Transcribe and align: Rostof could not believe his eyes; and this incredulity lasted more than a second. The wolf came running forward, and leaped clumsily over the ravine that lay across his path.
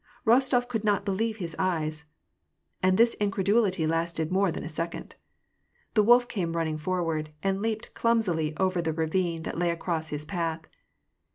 Rostof 0.25 0.67
could 0.67 0.83
not 0.83 1.05
believe 1.05 1.37
his 1.37 1.55
eyes; 1.59 2.05
and 2.81 2.97
this 2.97 3.13
incredulity 3.19 3.85
lasted 3.85 4.31
more 4.31 4.51
than 4.51 4.63
a 4.63 4.67
second. 4.67 5.15
The 5.93 6.01
wolf 6.01 6.27
came 6.27 6.57
running 6.57 6.79
forward, 6.79 7.29
and 7.43 7.61
leaped 7.61 7.93
clumsily 7.93 8.57
over 8.57 8.81
the 8.81 8.93
ravine 8.93 9.43
that 9.43 9.59
lay 9.59 9.69
across 9.69 10.09
his 10.09 10.25
path. 10.25 10.61